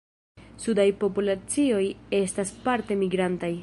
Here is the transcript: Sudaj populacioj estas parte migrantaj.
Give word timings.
Sudaj 0.63 0.85
populacioj 1.03 1.85
estas 2.23 2.57
parte 2.67 3.03
migrantaj. 3.05 3.57